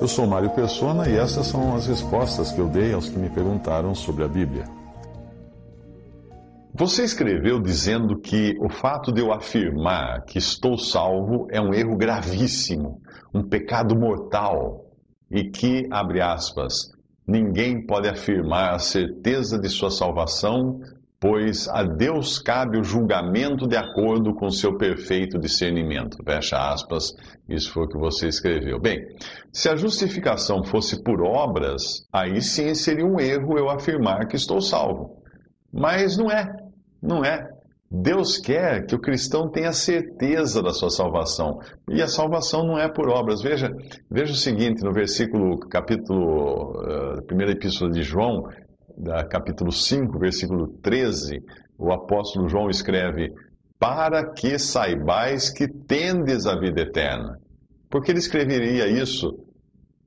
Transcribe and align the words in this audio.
Eu 0.00 0.06
sou 0.06 0.28
Mário 0.28 0.50
Persona 0.50 1.08
e 1.08 1.16
essas 1.16 1.48
são 1.48 1.74
as 1.74 1.88
respostas 1.88 2.52
que 2.52 2.60
eu 2.60 2.68
dei 2.68 2.92
aos 2.92 3.08
que 3.08 3.18
me 3.18 3.28
perguntaram 3.28 3.96
sobre 3.96 4.22
a 4.22 4.28
Bíblia. 4.28 4.64
Você 6.72 7.02
escreveu 7.02 7.60
dizendo 7.60 8.16
que 8.20 8.54
o 8.60 8.68
fato 8.68 9.10
de 9.10 9.20
eu 9.20 9.32
afirmar 9.32 10.22
que 10.24 10.38
estou 10.38 10.78
salvo 10.78 11.48
é 11.50 11.60
um 11.60 11.74
erro 11.74 11.96
gravíssimo, 11.96 13.02
um 13.34 13.42
pecado 13.42 13.98
mortal, 13.98 14.86
e 15.28 15.50
que, 15.50 15.88
abre 15.90 16.20
aspas, 16.20 16.92
ninguém 17.26 17.84
pode 17.84 18.08
afirmar 18.08 18.74
a 18.74 18.78
certeza 18.78 19.58
de 19.58 19.68
sua 19.68 19.90
salvação, 19.90 20.80
pois 21.20 21.68
a 21.68 21.82
Deus 21.82 22.38
cabe 22.38 22.78
o 22.78 22.84
julgamento 22.84 23.66
de 23.66 23.76
acordo 23.76 24.34
com 24.34 24.50
seu 24.50 24.76
perfeito 24.76 25.38
discernimento. 25.38 26.16
Fecha 26.24 26.56
aspas, 26.56 27.12
isso 27.48 27.72
foi 27.72 27.84
o 27.84 27.88
que 27.88 27.98
você 27.98 28.28
escreveu. 28.28 28.80
Bem, 28.80 28.98
se 29.52 29.68
a 29.68 29.76
justificação 29.76 30.62
fosse 30.62 31.02
por 31.02 31.20
obras, 31.22 32.06
aí 32.12 32.40
sim 32.40 32.74
seria 32.74 33.04
um 33.04 33.18
erro 33.18 33.58
eu 33.58 33.68
afirmar 33.68 34.26
que 34.28 34.36
estou 34.36 34.60
salvo. 34.60 35.16
Mas 35.72 36.16
não 36.16 36.30
é. 36.30 36.46
Não 37.02 37.24
é. 37.24 37.46
Deus 37.90 38.36
quer 38.36 38.84
que 38.84 38.94
o 38.94 39.00
cristão 39.00 39.50
tenha 39.50 39.72
certeza 39.72 40.62
da 40.62 40.70
sua 40.70 40.90
salvação. 40.90 41.58
E 41.88 42.02
a 42.02 42.06
salvação 42.06 42.62
não 42.66 42.78
é 42.78 42.86
por 42.86 43.08
obras. 43.08 43.40
Veja, 43.40 43.70
veja 44.10 44.32
o 44.32 44.36
seguinte, 44.36 44.84
no 44.84 44.92
versículo, 44.92 45.58
capítulo, 45.70 46.72
uh, 46.72 47.26
primeira 47.26 47.52
epístola 47.52 47.90
de 47.90 48.02
João, 48.02 48.42
da, 48.98 49.24
capítulo 49.24 49.70
5, 49.70 50.18
versículo 50.18 50.68
13, 50.82 51.42
o 51.78 51.92
apóstolo 51.92 52.48
João 52.48 52.68
escreve: 52.68 53.32
Para 53.78 54.32
que 54.32 54.58
saibais 54.58 55.50
que 55.50 55.68
tendes 55.68 56.46
a 56.46 56.58
vida 56.58 56.80
eterna. 56.80 57.38
Por 57.88 58.02
que 58.02 58.10
ele 58.10 58.18
escreveria 58.18 58.86
isso? 58.88 59.48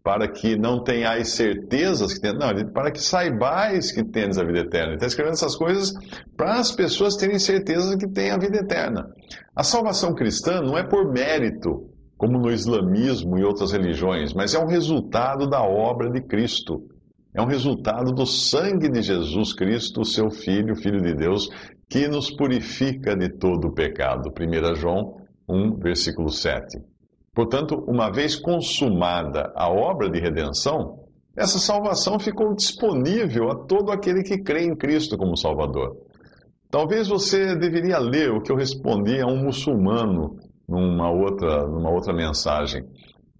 para 0.03 0.27
que 0.27 0.57
não 0.57 0.83
tenhais 0.83 1.29
certezas 1.29 2.13
que 2.13 2.21
tem, 2.21 2.33
não, 2.33 2.49
para 2.71 2.91
que 2.91 2.99
saibais 2.99 3.91
que 3.91 4.03
tendes 4.03 4.37
a 4.37 4.43
vida 4.43 4.61
eterna. 4.61 4.87
Ele 4.87 4.95
está 4.95 5.05
escrevendo 5.05 5.33
essas 5.33 5.55
coisas 5.55 5.93
para 6.35 6.55
as 6.55 6.71
pessoas 6.71 7.15
terem 7.15 7.37
certeza 7.37 7.97
que 7.97 8.07
têm 8.07 8.31
a 8.31 8.37
vida 8.37 8.57
eterna. 8.57 9.07
A 9.55 9.63
salvação 9.63 10.15
cristã 10.15 10.59
não 10.59 10.75
é 10.75 10.83
por 10.83 11.11
mérito, 11.11 11.87
como 12.17 12.39
no 12.39 12.51
islamismo 12.51 13.37
e 13.37 13.43
outras 13.43 13.71
religiões, 13.71 14.33
mas 14.33 14.55
é 14.55 14.59
um 14.59 14.67
resultado 14.67 15.47
da 15.47 15.61
obra 15.61 16.09
de 16.09 16.21
Cristo. 16.21 16.81
É 17.33 17.41
um 17.41 17.45
resultado 17.45 18.11
do 18.11 18.25
sangue 18.25 18.89
de 18.89 19.01
Jesus 19.01 19.53
Cristo, 19.53 20.03
seu 20.03 20.29
Filho, 20.29 20.75
Filho 20.75 21.01
de 21.01 21.13
Deus, 21.13 21.49
que 21.89 22.05
nos 22.07 22.29
purifica 22.29 23.15
de 23.15 23.29
todo 23.29 23.69
o 23.69 23.73
pecado. 23.73 24.29
1 24.29 24.75
João 24.75 25.15
1, 25.47 25.77
versículo 25.77 26.29
7. 26.29 26.77
Portanto, 27.33 27.81
uma 27.87 28.11
vez 28.11 28.35
consumada 28.35 29.49
a 29.55 29.69
obra 29.69 30.09
de 30.09 30.19
redenção, 30.19 30.99
essa 31.35 31.57
salvação 31.57 32.19
ficou 32.19 32.53
disponível 32.53 33.49
a 33.49 33.65
todo 33.65 33.91
aquele 33.91 34.23
que 34.23 34.41
crê 34.41 34.65
em 34.65 34.75
Cristo 34.75 35.17
como 35.17 35.37
Salvador. 35.37 35.95
Talvez 36.69 37.07
você 37.07 37.55
deveria 37.55 37.97
ler 37.97 38.31
o 38.31 38.41
que 38.41 38.51
eu 38.51 38.57
respondi 38.57 39.21
a 39.21 39.27
um 39.27 39.41
muçulmano 39.41 40.35
numa 40.67 41.09
outra, 41.09 41.65
numa 41.65 41.89
outra 41.89 42.13
mensagem. 42.13 42.83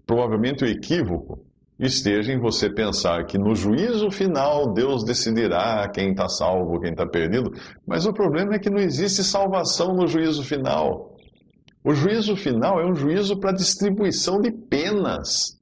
Provavelmente 0.06 0.64
o 0.64 0.68
equívoco 0.68 1.51
esteja 1.82 2.32
em 2.32 2.40
você 2.40 2.70
pensar 2.70 3.26
que 3.26 3.40
no 3.40 3.56
juízo 3.56 4.12
final 4.12 4.72
Deus 4.72 5.04
decidirá 5.04 5.90
quem 5.90 6.12
está 6.12 6.30
salvo, 6.30 6.80
quem 6.80 6.92
está 6.92 7.08
perdido, 7.08 7.52
mas 7.88 8.06
o 8.06 8.14
problema 8.14 8.54
é 8.54 8.60
que 8.60 8.70
não 8.70 8.80
existe 8.80 9.24
salvação 9.24 9.96
no 9.96 10.06
juízo 10.06 10.44
final. 10.44 11.16
O 11.84 11.94
juízo 11.94 12.36
final 12.36 12.80
é 12.80 12.86
um 12.86 12.94
juízo 12.94 13.40
para 13.40 13.52
distribuição 13.52 14.40
de 14.40 14.52
penas, 14.52 15.58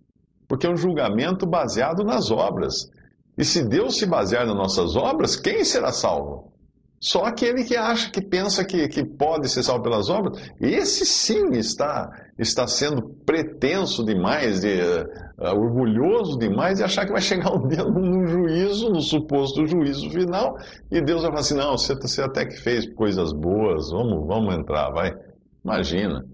porque 0.47 0.67
é 0.67 0.69
um 0.69 0.75
julgamento 0.75 1.47
baseado 1.47 2.03
nas 2.03 2.29
obras. 2.29 2.89
E 3.37 3.45
se 3.45 3.63
Deus 3.65 3.97
se 3.97 4.05
basear 4.05 4.45
nas 4.45 4.55
nossas 4.55 4.97
obras, 4.97 5.37
quem 5.37 5.63
será 5.63 5.93
salvo? 5.93 6.51
Só 6.99 7.23
aquele 7.23 7.63
que 7.63 7.77
acha, 7.77 8.11
que 8.11 8.21
pensa 8.21 8.65
que, 8.65 8.87
que 8.89 9.05
pode 9.05 9.47
ser 9.47 9.63
salvo 9.63 9.83
pelas 9.83 10.09
obras, 10.09 10.37
esse 10.59 11.05
sim 11.05 11.51
está, 11.53 12.09
está 12.37 12.67
sendo 12.67 13.01
pretenso 13.25 14.03
demais, 14.03 14.59
de, 14.59 14.81
uh, 14.81 15.55
orgulhoso 15.55 16.37
demais, 16.37 16.77
de 16.77 16.83
achar 16.83 17.05
que 17.05 17.13
vai 17.13 17.21
chegar 17.21 17.53
um 17.55 17.67
dia 17.67 17.85
no 17.85 18.27
juízo, 18.27 18.89
no 18.89 18.99
suposto 18.99 19.65
juízo 19.65 20.09
final, 20.09 20.57
e 20.91 21.01
Deus 21.01 21.21
vai 21.21 21.31
falar 21.31 21.41
assim: 21.41 21.55
não, 21.55 21.77
você, 21.77 21.95
você 21.95 22.21
até 22.21 22.45
que 22.45 22.57
fez 22.57 22.85
coisas 22.93 23.31
boas, 23.31 23.89
vamos, 23.91 24.27
vamos 24.27 24.55
entrar, 24.55 24.91
vai. 24.91 25.13
Imagina. 25.63 26.25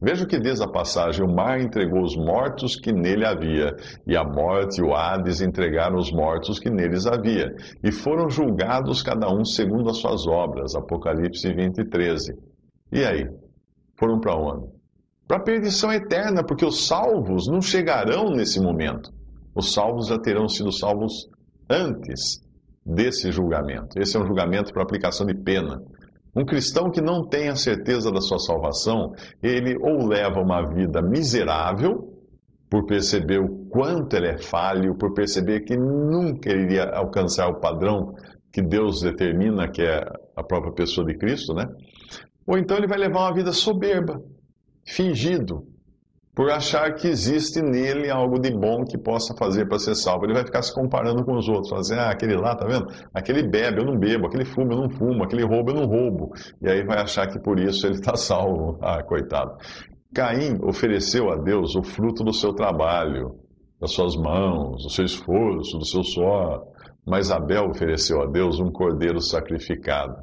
Veja 0.00 0.24
o 0.24 0.28
que 0.28 0.38
diz 0.38 0.60
a 0.60 0.68
passagem: 0.68 1.24
o 1.24 1.34
mar 1.34 1.60
entregou 1.60 2.02
os 2.02 2.16
mortos 2.16 2.76
que 2.76 2.92
nele 2.92 3.24
havia, 3.24 3.74
e 4.06 4.16
a 4.16 4.24
morte 4.24 4.80
e 4.80 4.84
o 4.84 4.94
Hades 4.94 5.40
entregaram 5.40 5.96
os 5.96 6.12
mortos 6.12 6.58
que 6.58 6.68
neles 6.68 7.06
havia, 7.06 7.54
e 7.82 7.90
foram 7.90 8.28
julgados 8.28 9.02
cada 9.02 9.28
um 9.32 9.44
segundo 9.44 9.88
as 9.88 9.96
suas 9.96 10.26
obras. 10.26 10.74
Apocalipse 10.74 11.52
20, 11.52 11.84
13. 11.88 12.32
E 12.92 13.04
aí? 13.04 13.26
Foram 13.98 14.20
para 14.20 14.36
onde? 14.36 14.66
Para 15.26 15.38
a 15.38 15.42
perdição 15.42 15.92
eterna, 15.92 16.44
porque 16.44 16.64
os 16.64 16.86
salvos 16.86 17.48
não 17.48 17.60
chegarão 17.60 18.30
nesse 18.30 18.60
momento. 18.60 19.10
Os 19.54 19.72
salvos 19.72 20.08
já 20.08 20.18
terão 20.18 20.46
sido 20.48 20.70
salvos 20.70 21.28
antes 21.68 22.40
desse 22.84 23.32
julgamento. 23.32 23.98
Esse 23.98 24.16
é 24.16 24.20
um 24.20 24.26
julgamento 24.26 24.72
para 24.72 24.82
aplicação 24.82 25.26
de 25.26 25.34
pena. 25.34 25.80
Um 26.36 26.44
cristão 26.44 26.90
que 26.90 27.00
não 27.00 27.26
tem 27.26 27.48
a 27.48 27.56
certeza 27.56 28.12
da 28.12 28.20
sua 28.20 28.38
salvação, 28.38 29.12
ele 29.42 29.74
ou 29.80 30.06
leva 30.06 30.40
uma 30.40 30.62
vida 30.62 31.00
miserável, 31.00 32.12
por 32.68 32.84
perceber 32.84 33.38
o 33.38 33.66
quanto 33.70 34.16
ele 34.16 34.28
é 34.28 34.38
falho, 34.38 34.96
por 34.96 35.14
perceber 35.14 35.60
que 35.60 35.76
nunca 35.76 36.50
iria 36.50 36.84
alcançar 36.90 37.48
o 37.48 37.60
padrão 37.60 38.14
que 38.52 38.60
Deus 38.60 39.00
determina, 39.00 39.70
que 39.70 39.82
é 39.82 40.02
a 40.34 40.42
própria 40.42 40.72
pessoa 40.72 41.06
de 41.06 41.16
Cristo, 41.16 41.54
né? 41.54 41.66
Ou 42.46 42.58
então 42.58 42.76
ele 42.76 42.86
vai 42.86 42.98
levar 42.98 43.20
uma 43.20 43.34
vida 43.34 43.52
soberba, 43.52 44.20
fingido, 44.86 45.66
por 46.36 46.50
achar 46.50 46.92
que 46.92 47.08
existe 47.08 47.62
nele 47.62 48.10
algo 48.10 48.38
de 48.38 48.50
bom 48.50 48.84
que 48.84 48.98
possa 48.98 49.34
fazer 49.38 49.66
para 49.66 49.78
ser 49.78 49.94
salvo. 49.94 50.26
Ele 50.26 50.34
vai 50.34 50.44
ficar 50.44 50.60
se 50.60 50.72
comparando 50.72 51.24
com 51.24 51.34
os 51.34 51.48
outros, 51.48 51.70
fazer, 51.70 51.98
ah, 51.98 52.10
aquele 52.10 52.36
lá, 52.36 52.54
tá 52.54 52.66
vendo? 52.66 52.86
Aquele 53.14 53.42
bebe, 53.48 53.80
eu 53.80 53.86
não 53.86 53.98
bebo, 53.98 54.26
aquele 54.26 54.44
fuma, 54.44 54.74
eu 54.74 54.82
não 54.82 54.90
fumo, 54.90 55.24
aquele 55.24 55.46
rouba, 55.46 55.72
eu 55.72 55.76
não 55.76 55.86
roubo. 55.86 56.30
E 56.60 56.68
aí 56.68 56.84
vai 56.84 56.98
achar 56.98 57.26
que 57.26 57.40
por 57.40 57.58
isso 57.58 57.86
ele 57.86 57.94
está 57.94 58.14
salvo. 58.20 58.78
Ah, 58.82 59.02
coitado. 59.02 59.56
Caim 60.14 60.58
ofereceu 60.62 61.30
a 61.30 61.36
Deus 61.36 61.74
o 61.74 61.82
fruto 61.82 62.22
do 62.22 62.34
seu 62.34 62.52
trabalho, 62.52 63.36
das 63.80 63.92
suas 63.92 64.14
mãos, 64.14 64.82
do 64.82 64.90
seu 64.90 65.06
esforço, 65.06 65.78
do 65.78 65.86
seu 65.86 66.02
suor. 66.04 66.64
Mas 67.06 67.30
Abel 67.30 67.70
ofereceu 67.70 68.20
a 68.20 68.26
Deus 68.26 68.60
um 68.60 68.70
cordeiro 68.70 69.22
sacrificado. 69.22 70.14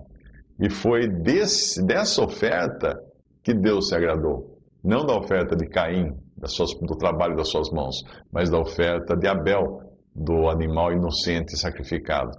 E 0.59 0.69
foi 0.69 1.07
desse, 1.07 1.83
dessa 1.83 2.23
oferta 2.23 2.95
que 3.41 3.51
Deus 3.51 3.87
se 3.87 3.95
agradou 3.95 4.52
não 4.83 5.05
da 5.05 5.15
oferta 5.15 5.55
de 5.55 5.67
Caim, 5.67 6.13
suas, 6.45 6.73
do 6.73 6.95
trabalho 6.97 7.35
das 7.35 7.49
suas 7.49 7.69
mãos, 7.71 8.03
mas 8.31 8.49
da 8.49 8.59
oferta 8.59 9.15
de 9.15 9.27
Abel, 9.27 9.81
do 10.13 10.49
animal 10.49 10.91
inocente 10.91 11.57
sacrificado. 11.57 12.31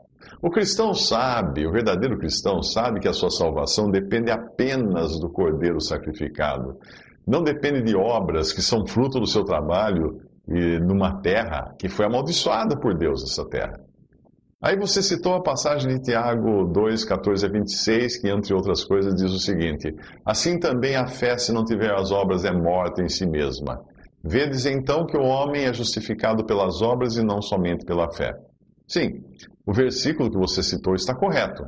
O 0.42 0.50
cristão 0.50 0.94
sabe, 0.94 1.66
o 1.66 1.72
verdadeiro 1.72 2.18
cristão 2.18 2.62
sabe 2.62 3.00
que 3.00 3.08
a 3.08 3.12
sua 3.12 3.30
salvação 3.30 3.90
depende 3.90 4.30
apenas 4.30 5.18
do 5.18 5.30
cordeiro 5.30 5.80
sacrificado. 5.80 6.78
Não 7.26 7.42
depende 7.42 7.82
de 7.82 7.96
obras 7.96 8.52
que 8.52 8.60
são 8.60 8.86
fruto 8.86 9.18
do 9.18 9.26
seu 9.26 9.44
trabalho 9.44 10.20
e 10.46 10.78
numa 10.80 11.20
terra 11.22 11.74
que 11.78 11.88
foi 11.88 12.04
amaldiçoada 12.06 12.78
por 12.78 12.96
Deus, 12.96 13.22
essa 13.22 13.48
terra. 13.48 13.80
Aí 14.64 14.78
você 14.78 15.02
citou 15.02 15.34
a 15.34 15.42
passagem 15.42 15.94
de 15.94 16.00
Tiago 16.00 16.64
2, 16.72 17.04
14 17.04 17.44
a 17.44 17.50
26, 17.50 18.16
que, 18.16 18.30
entre 18.30 18.54
outras 18.54 18.82
coisas, 18.82 19.14
diz 19.14 19.30
o 19.30 19.38
seguinte: 19.38 19.94
Assim 20.24 20.58
também 20.58 20.96
a 20.96 21.06
fé, 21.06 21.36
se 21.36 21.52
não 21.52 21.66
tiver 21.66 21.92
as 21.92 22.10
obras, 22.10 22.46
é 22.46 22.50
morta 22.50 23.02
em 23.02 23.08
si 23.10 23.26
mesma. 23.26 23.78
Vedes 24.24 24.64
então 24.64 25.04
que 25.04 25.18
o 25.18 25.22
homem 25.22 25.66
é 25.66 25.74
justificado 25.74 26.46
pelas 26.46 26.80
obras 26.80 27.14
e 27.18 27.22
não 27.22 27.42
somente 27.42 27.84
pela 27.84 28.10
fé. 28.10 28.32
Sim, 28.88 29.10
o 29.66 29.72
versículo 29.74 30.30
que 30.30 30.38
você 30.38 30.62
citou 30.62 30.94
está 30.94 31.14
correto. 31.14 31.62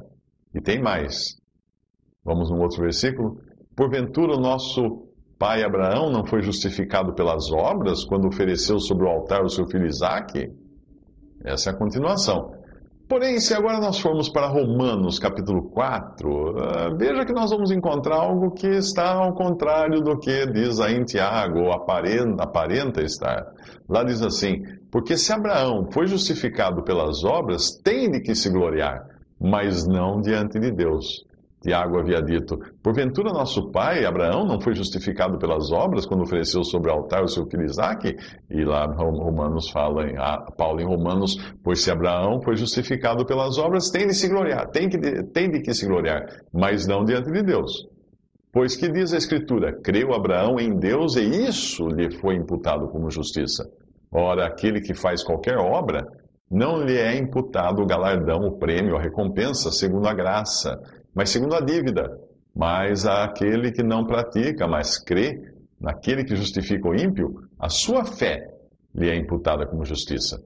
E 0.54 0.60
tem 0.62 0.80
mais. 0.80 1.36
Vamos 2.24 2.48
num 2.48 2.62
outro 2.62 2.80
versículo. 2.80 3.38
Porventura 3.76 4.36
o 4.36 4.40
nosso 4.40 5.06
pai 5.38 5.62
Abraão 5.62 6.10
não 6.10 6.24
foi 6.24 6.40
justificado 6.40 7.12
pelas 7.12 7.52
obras 7.52 8.04
quando 8.04 8.26
ofereceu 8.26 8.78
sobre 8.78 9.04
o 9.04 9.10
altar 9.10 9.42
o 9.42 9.50
seu 9.50 9.66
filho 9.66 9.84
Isaque? 9.84 10.48
Essa 11.44 11.68
é 11.68 11.72
a 11.74 11.76
continuação. 11.76 12.55
Porém, 13.08 13.38
se 13.38 13.54
agora 13.54 13.78
nós 13.78 14.00
formos 14.00 14.28
para 14.28 14.48
Romanos 14.48 15.20
capítulo 15.20 15.70
4, 15.70 16.28
uh, 16.28 16.58
ah, 16.58 16.90
veja 16.98 17.24
que 17.24 17.32
nós 17.32 17.50
vamos 17.50 17.70
encontrar 17.70 18.16
algo 18.16 18.50
que 18.50 18.66
está 18.66 19.14
ao 19.14 19.32
contrário 19.32 20.00
do 20.00 20.18
que 20.18 20.44
diz 20.46 20.80
aí 20.80 20.96
em 20.96 21.04
Tiago, 21.04 21.60
ou 21.60 21.72
aparenta, 21.72 22.42
aparenta 22.42 23.02
estar. 23.02 23.46
Lá 23.88 24.02
diz 24.02 24.22
assim: 24.22 24.60
Porque 24.90 25.16
se 25.16 25.32
Abraão 25.32 25.86
foi 25.92 26.08
justificado 26.08 26.82
pelas 26.82 27.22
obras, 27.22 27.80
tem 27.80 28.10
de 28.10 28.20
que 28.20 28.34
se 28.34 28.50
gloriar, 28.50 29.06
mas 29.40 29.86
não 29.86 30.20
diante 30.20 30.58
de 30.58 30.72
Deus. 30.72 31.25
Tiago 31.66 31.98
havia 31.98 32.22
dito: 32.22 32.56
Porventura 32.80 33.32
nosso 33.32 33.72
pai, 33.72 34.04
Abraão, 34.04 34.46
não 34.46 34.60
foi 34.60 34.72
justificado 34.72 35.36
pelas 35.36 35.72
obras 35.72 36.06
quando 36.06 36.22
ofereceu 36.22 36.62
sobre 36.62 36.92
o 36.92 36.94
altar 36.94 37.24
o 37.24 37.28
seu 37.28 37.44
filho 37.46 37.64
Isaac? 37.64 38.14
E 38.48 38.64
lá 38.64 38.86
Romanos 38.86 39.68
fala, 39.70 40.06
em, 40.06 40.14
Paulo 40.56 40.80
em 40.80 40.84
Romanos, 40.84 41.34
pois 41.64 41.82
se 41.82 41.90
Abraão 41.90 42.40
foi 42.40 42.54
justificado 42.54 43.26
pelas 43.26 43.58
obras, 43.58 43.90
tem 43.90 44.06
de 44.06 44.14
se 44.14 44.28
gloriar, 44.28 44.70
tem, 44.70 44.88
que, 44.88 44.96
tem 45.32 45.50
de 45.50 45.60
que 45.60 45.74
se 45.74 45.88
gloriar, 45.88 46.24
mas 46.54 46.86
não 46.86 47.04
diante 47.04 47.32
de 47.32 47.42
Deus. 47.42 47.88
Pois 48.52 48.76
que 48.76 48.88
diz 48.88 49.12
a 49.12 49.18
Escritura: 49.18 49.76
Creu 49.82 50.14
Abraão 50.14 50.60
em 50.60 50.78
Deus 50.78 51.16
e 51.16 51.48
isso 51.48 51.88
lhe 51.88 52.12
foi 52.20 52.36
imputado 52.36 52.86
como 52.90 53.10
justiça. 53.10 53.64
Ora, 54.12 54.46
aquele 54.46 54.80
que 54.80 54.94
faz 54.94 55.24
qualquer 55.24 55.58
obra, 55.58 56.06
não 56.48 56.80
lhe 56.80 56.96
é 56.96 57.18
imputado 57.18 57.82
o 57.82 57.86
galardão, 57.86 58.46
o 58.46 58.56
prêmio, 58.56 58.96
a 58.96 59.02
recompensa, 59.02 59.72
segundo 59.72 60.06
a 60.06 60.14
graça 60.14 60.78
mas 61.16 61.30
segundo 61.30 61.54
a 61.54 61.60
dívida. 61.60 62.20
Mas 62.54 63.06
aquele 63.06 63.72
que 63.72 63.82
não 63.82 64.06
pratica, 64.06 64.68
mas 64.68 64.98
crê 65.02 65.42
naquele 65.80 66.24
que 66.24 66.36
justifica 66.36 66.88
o 66.88 66.94
ímpio, 66.94 67.48
a 67.58 67.68
sua 67.70 68.04
fé 68.04 68.38
lhe 68.94 69.08
é 69.08 69.16
imputada 69.16 69.66
como 69.66 69.84
justiça. 69.84 70.42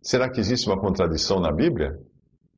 Será 0.00 0.30
que 0.30 0.40
existe 0.40 0.68
uma 0.68 0.80
contradição 0.80 1.40
na 1.40 1.52
Bíblia? 1.52 1.98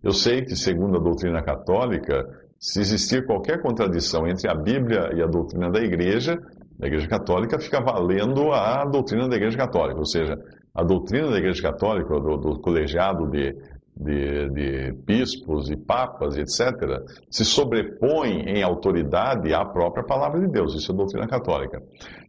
Eu 0.02 0.12
sei 0.12 0.42
que, 0.42 0.56
segundo 0.56 0.96
a 0.96 1.02
doutrina 1.02 1.42
católica, 1.42 2.25
se 2.58 2.81
existir 2.81 3.26
qualquer 3.26 3.60
contradição 3.60 4.26
entre 4.26 4.50
a 4.50 4.54
Bíblia 4.54 5.10
e 5.14 5.22
a 5.22 5.26
doutrina 5.26 5.70
da 5.70 5.81
Igreja, 5.81 6.38
da 6.78 6.86
Igreja 6.86 7.08
Católica, 7.08 7.58
fica 7.58 7.81
valendo 7.81 8.52
a 8.52 8.84
doutrina 8.84 9.28
da 9.28 9.36
Igreja 9.36 9.56
Católica, 9.56 9.98
ou 9.98 10.06
seja, 10.06 10.36
a 10.75 10.82
doutrina 10.82 11.31
da 11.31 11.38
Igreja 11.38 11.62
Católica, 11.62 12.08
do, 12.19 12.36
do 12.36 12.60
colegiado 12.60 13.31
de 13.31 13.54
de, 13.96 14.50
de 14.50 14.93
bispos 15.05 15.70
e 15.70 15.76
papas, 15.76 16.37
etc., 16.37 17.00
se 17.31 17.44
sobrepõe 17.44 18.43
em 18.46 18.62
autoridade 18.62 19.55
à 19.55 19.64
própria 19.64 20.05
palavra 20.05 20.41
de 20.41 20.49
Deus. 20.49 20.75
Isso 20.75 20.91
é 20.91 20.94
doutrina 20.94 21.26
católica. 21.29 21.81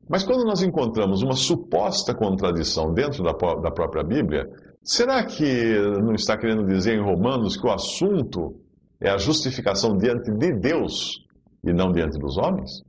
Mas 0.08 0.24
quando 0.24 0.46
nós 0.46 0.62
encontramos 0.62 1.24
uma 1.24 1.34
suposta 1.34 2.14
contradição 2.14 2.94
dentro 2.94 3.24
da, 3.24 3.32
da 3.32 3.72
própria 3.72 4.04
Bíblia, 4.04 4.48
será 4.84 5.24
que 5.24 5.74
não 6.04 6.14
está 6.14 6.38
querendo 6.38 6.66
dizer 6.66 6.96
em 6.96 7.04
Romanos 7.04 7.58
que 7.58 7.66
o 7.66 7.72
assunto 7.72 8.56
é 9.02 9.10
a 9.10 9.18
justificação 9.18 9.98
diante 9.98 10.32
de 10.32 10.54
Deus 10.54 11.26
e 11.64 11.74
não 11.74 11.92
diante 11.92 12.20
dos 12.20 12.38
homens? 12.38 12.84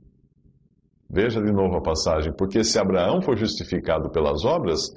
Veja 1.09 1.41
de 1.41 1.51
novo 1.51 1.77
a 1.77 1.81
passagem. 1.81 2.31
Porque 2.37 2.63
se 2.63 2.77
Abraão 2.77 3.21
foi 3.21 3.37
justificado 3.37 4.11
pelas 4.11 4.45
obras, 4.45 4.91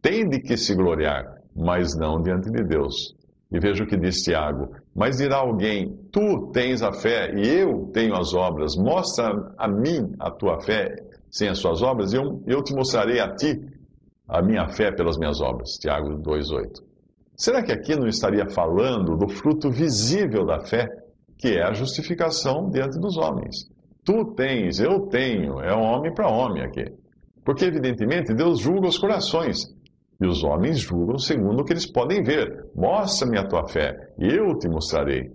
tem 0.00 0.26
de 0.26 0.40
que 0.40 0.56
se 0.56 0.74
gloriar, 0.74 1.24
mas 1.54 1.94
não 1.94 2.22
diante 2.22 2.50
de 2.50 2.64
Deus. 2.64 3.14
E 3.50 3.60
veja 3.60 3.84
o 3.84 3.86
que 3.86 3.96
diz 3.96 4.22
Tiago: 4.22 4.72
Mas 4.94 5.18
dirá 5.18 5.36
alguém: 5.36 5.96
Tu 6.10 6.50
tens 6.52 6.82
a 6.82 6.92
fé 6.92 7.32
e 7.34 7.46
eu 7.46 7.90
tenho 7.92 8.14
as 8.16 8.34
obras. 8.34 8.76
Mostra 8.76 9.54
a 9.56 9.68
mim 9.68 10.14
a 10.18 10.30
tua 10.30 10.60
fé 10.60 10.94
sem 11.30 11.48
as 11.48 11.58
suas 11.58 11.82
obras, 11.82 12.12
e 12.12 12.16
eu, 12.16 12.42
eu 12.46 12.62
te 12.62 12.74
mostrarei 12.74 13.20
a 13.20 13.34
ti 13.34 13.60
a 14.28 14.42
minha 14.42 14.68
fé 14.68 14.90
pelas 14.90 15.18
minhas 15.18 15.40
obras. 15.40 15.72
Tiago 15.78 16.18
2,8. 16.22 16.82
Será 17.36 17.62
que 17.62 17.72
aqui 17.72 17.94
não 17.94 18.06
estaria 18.06 18.48
falando 18.48 19.16
do 19.16 19.28
fruto 19.28 19.70
visível 19.70 20.46
da 20.46 20.60
fé, 20.60 20.88
que 21.38 21.48
é 21.48 21.62
a 21.62 21.74
justificação 21.74 22.70
diante 22.70 22.98
dos 22.98 23.16
homens? 23.18 23.70
Tu 24.02 24.24
tens, 24.34 24.80
eu 24.80 25.00
tenho, 25.08 25.60
é 25.60 25.74
homem 25.74 26.14
para 26.14 26.28
homem 26.28 26.62
aqui. 26.62 26.84
Porque, 27.44 27.66
evidentemente, 27.66 28.34
Deus 28.34 28.60
julga 28.60 28.88
os 28.88 28.98
corações. 28.98 29.75
E 30.20 30.26
os 30.26 30.42
homens 30.42 30.80
julgam 30.80 31.18
segundo 31.18 31.60
o 31.60 31.64
que 31.64 31.72
eles 31.72 31.90
podem 31.90 32.22
ver. 32.22 32.66
Mostra-me 32.74 33.38
a 33.38 33.46
tua 33.46 33.68
fé, 33.68 33.94
e 34.18 34.26
eu 34.26 34.56
te 34.58 34.68
mostrarei. 34.68 35.30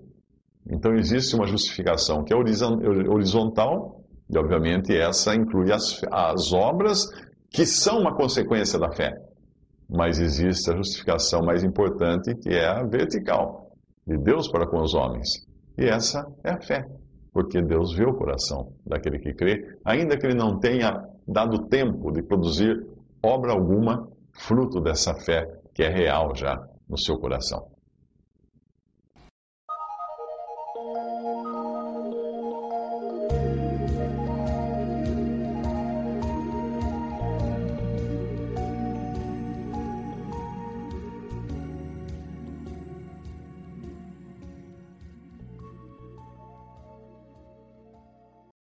Então 0.70 0.94
existe 0.94 1.36
uma 1.36 1.46
justificação 1.46 2.24
que 2.24 2.34
é 2.34 2.36
horizontal, 2.36 4.02
e 4.30 4.38
obviamente 4.38 4.96
essa 4.96 5.36
inclui 5.36 5.72
as, 5.72 6.02
as 6.12 6.54
obras 6.54 7.08
que 7.50 7.66
são 7.66 8.00
uma 8.00 8.16
consequência 8.16 8.80
da 8.80 8.92
fé. 8.92 9.14
Mas 9.90 10.20
existe 10.20 10.72
a 10.72 10.78
justificação 10.78 11.42
mais 11.42 11.64
importante, 11.64 12.34
que 12.36 12.50
é 12.50 12.66
a 12.66 12.84
vertical, 12.84 13.72
de 14.08 14.18
Deus 14.18 14.48
para 14.48 14.66
com 14.66 14.82
os 14.82 14.94
homens. 14.94 15.28
E 15.78 15.86
essa 15.86 16.26
é 16.44 16.52
a 16.52 16.62
fé, 16.62 16.86
porque 17.34 17.62
Deus 17.62 17.94
vê 17.94 18.06
o 18.06 18.14
coração 18.14 18.72
daquele 18.86 19.20
que 19.20 19.34
crê, 19.34 19.78
ainda 19.84 20.18
que 20.18 20.26
ele 20.26 20.38
não 20.38 20.60
tenha 20.60 20.94
dado 21.28 21.68
tempo 21.68 22.12
de 22.12 22.24
produzir 22.24 22.76
obra 23.22 23.52
alguma 23.52 24.08
fruto 24.34 24.82
dessa 24.82 25.14
fé 25.14 25.46
que 25.74 25.84
é 25.84 25.90
real 25.90 26.36
já 26.36 26.58
no 26.90 26.98
seu 26.98 27.18
coração. 27.18 27.70